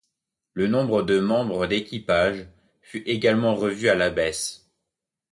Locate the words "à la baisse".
3.87-4.67